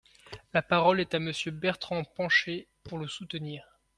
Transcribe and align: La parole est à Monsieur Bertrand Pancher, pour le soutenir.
La 0.55 0.63
parole 0.63 0.99
est 0.99 1.13
à 1.13 1.19
Monsieur 1.19 1.51
Bertrand 1.51 2.03
Pancher, 2.03 2.67
pour 2.81 2.97
le 2.97 3.07
soutenir. 3.07 3.67